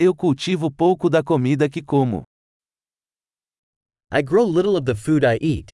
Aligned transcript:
Eu 0.00 0.14
cultivo 0.14 0.70
pouco 0.70 1.10
da 1.10 1.24
comida 1.24 1.68
que 1.68 1.82
como. 1.82 2.22
I 4.12 4.22
grow 4.22 4.46
little 4.46 4.76
of 4.76 4.84
the 4.84 4.94
food 4.94 5.26
I 5.26 5.38
eat. 5.40 5.72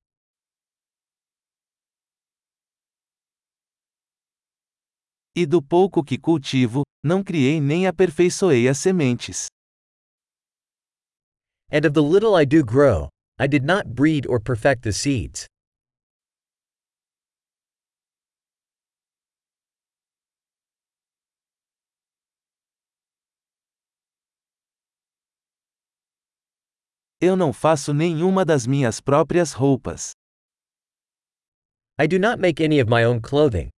E 5.37 5.45
do 5.45 5.61
pouco 5.61 6.03
que 6.03 6.17
cultivo, 6.19 6.85
não 7.05 7.23
criei 7.23 7.61
nem 7.61 7.87
aperfeiçoei 7.87 8.67
as 8.67 8.79
sementes. 8.79 9.49
And 11.71 11.85
of 11.87 11.93
the 11.93 12.01
little 12.01 12.35
I 12.41 12.47
do 12.47 12.65
grow, 12.65 13.11
I 13.39 13.47
did 13.47 13.65
not 13.65 13.89
breed 13.93 14.27
or 14.27 14.41
perfect 14.41 14.85
the 14.85 14.93
seeds. 14.93 15.47
Eu 27.27 27.37
não 27.37 27.55
faço 27.55 27.95
nenhuma 27.95 28.45
das 28.45 28.67
minhas 28.67 29.01
próprias 29.01 29.55
roupas. 29.55 30.13
I 31.99 32.07
do 32.07 32.19
not 32.19 32.39
make 32.39 32.63
any 32.63 32.83
of 32.83 32.91
my 32.91 33.03
own 33.07 33.19
clothing. 33.19 33.71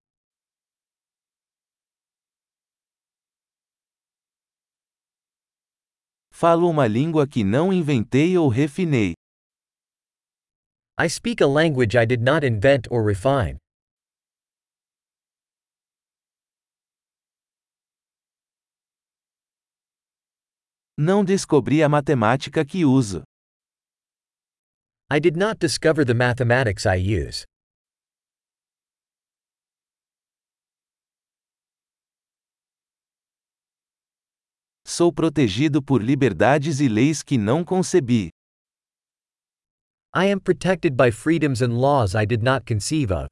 Falo 6.31 6.67
uma 6.67 6.87
língua 6.87 7.27
que 7.27 7.43
não 7.43 7.71
inventei 7.71 8.35
ou 8.35 8.49
refinei. 8.49 9.13
I 10.99 11.07
speak 11.07 11.43
a 11.43 11.47
language 11.47 11.95
I 11.95 12.07
did 12.07 12.23
not 12.23 12.43
invent 12.43 12.87
or 12.89 13.05
refine. 13.05 13.59
Não 20.97 21.23
descobri 21.23 21.83
a 21.83 21.87
matemática 21.87 22.65
que 22.65 22.83
uso. 22.83 23.21
I 25.07 25.19
did 25.19 25.37
not 25.37 25.59
discover 25.59 26.03
the 26.03 26.15
mathematics 26.15 26.83
I 26.87 26.95
use. 26.95 27.45
Sou 34.83 35.13
protegido 35.13 35.79
por 35.83 36.01
liberdades 36.01 36.79
e 36.79 36.87
leis 36.87 37.21
que 37.21 37.37
não 37.37 37.63
concebi. 37.63 38.29
I 40.15 40.31
am 40.31 40.39
protected 40.39 40.95
by 40.97 41.11
freedoms 41.11 41.61
and 41.61 41.77
laws 41.77 42.15
I 42.15 42.25
did 42.25 42.41
not 42.41 42.65
conceive 42.65 43.11
of. 43.11 43.27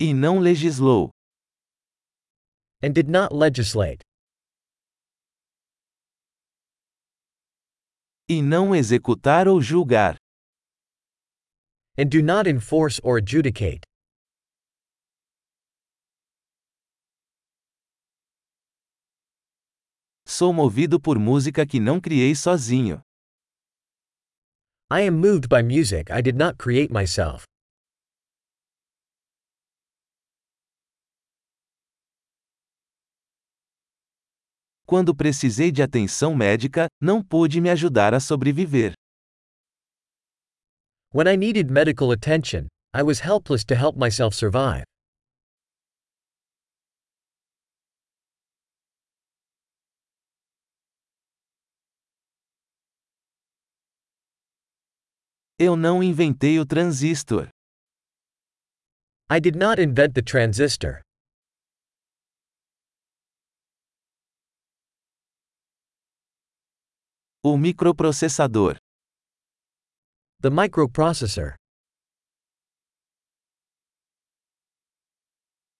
E 0.00 0.14
não 0.14 0.38
legislou. 0.38 1.10
And 2.80 2.94
did 2.94 3.08
not 3.08 3.34
legislate. 3.34 4.00
E 8.28 8.40
não 8.40 8.74
executar 8.74 9.48
ou 9.48 9.60
julgar. 9.60 10.16
And 11.96 12.08
do 12.08 12.22
not 12.22 12.48
enforce 12.48 13.00
or 13.02 13.18
adjudicate. 13.18 13.80
Sou 20.24 20.52
movido 20.52 21.00
por 21.00 21.18
música 21.18 21.66
que 21.66 21.80
não 21.80 22.00
criei 22.00 22.34
sozinho. 22.36 23.00
I 24.90 25.02
am 25.08 25.18
moved 25.18 25.48
by 25.48 25.62
music 25.62 26.12
I 26.12 26.22
did 26.22 26.36
not 26.36 26.56
create 26.58 26.92
myself. 26.92 27.44
Quando 34.88 35.14
precisei 35.14 35.70
de 35.70 35.82
atenção 35.82 36.34
médica, 36.34 36.86
não 36.98 37.22
pude 37.22 37.60
me 37.60 37.68
ajudar 37.68 38.14
a 38.14 38.20
sobreviver. 38.20 38.94
When 41.12 41.28
I 41.28 41.36
needed 41.36 41.70
medical 41.70 42.10
attention, 42.10 42.68
I 42.94 43.02
was 43.02 43.20
helpless 43.20 43.66
to 43.66 43.74
help 43.74 43.98
myself 43.98 44.34
survive. 44.34 44.84
Eu 55.58 55.76
não 55.76 56.02
inventei 56.02 56.58
o 56.58 56.64
transistor. 56.64 57.50
I 59.30 59.38
did 59.38 59.54
not 59.54 59.78
invent 59.78 60.14
the 60.14 60.22
transistor. 60.22 61.02
O 67.40 67.56
microprocessador. 67.56 68.76
The 70.42 70.50
microprocessor. 70.50 71.54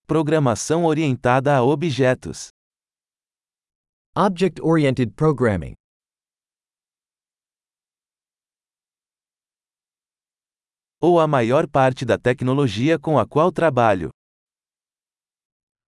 Programação 0.07 0.85
orientada 0.85 1.57
a 1.57 1.63
objetos. 1.65 2.51
Object 4.15 4.61
oriented 4.63 5.13
programming. 5.17 5.75
Ou 11.01 11.19
a 11.19 11.27
maior 11.27 11.67
parte 11.69 12.05
da 12.05 12.17
tecnologia 12.17 13.01
com 13.01 13.19
a 13.19 13.27
qual 13.27 13.51
trabalho. 13.51 14.11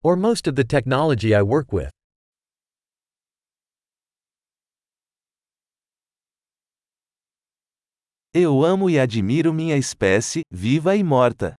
Or 0.02 0.16
most 0.16 0.48
of 0.48 0.56
the 0.56 0.64
technology 0.64 1.32
I 1.32 1.42
work 1.42 1.72
with. 1.72 1.99
Eu 8.32 8.64
amo 8.64 8.88
e 8.88 8.96
admiro 8.96 9.52
minha 9.52 9.76
espécie, 9.76 10.42
viva 10.52 10.94
e 10.94 11.02
morta. 11.02 11.56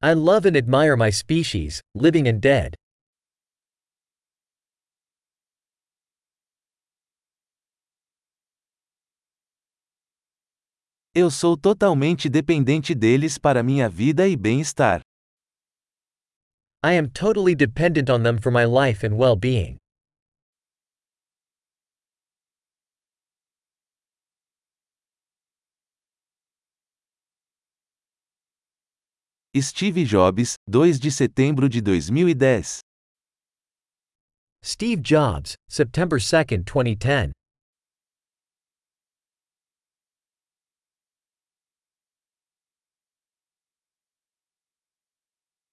I 0.00 0.14
love 0.14 0.46
and 0.48 0.56
admire 0.56 0.96
my 0.96 1.10
species, 1.10 1.80
living 1.92 2.28
and 2.28 2.38
dead. 2.38 2.74
Eu 11.12 11.32
sou 11.32 11.56
totalmente 11.56 12.28
dependente 12.28 12.94
deles 12.94 13.38
para 13.38 13.60
minha 13.60 13.88
vida 13.88 14.28
e 14.28 14.36
bem-estar. 14.36 15.00
I 16.84 16.96
am 16.96 17.08
totally 17.08 17.56
dependent 17.56 18.08
on 18.08 18.22
them 18.22 18.38
for 18.38 18.52
my 18.52 18.64
life 18.64 19.04
and 19.04 19.16
well 19.16 19.36
Steve 29.60 30.06
Jobs, 30.06 30.54
2 30.66 30.98
de 30.98 31.10
setembro 31.10 31.68
de 31.68 31.82
2010. 31.82 32.80
Steve 34.64 35.02
Jobs, 35.02 35.56
September 35.68 36.18
2, 36.18 36.62
2010. 36.64 37.32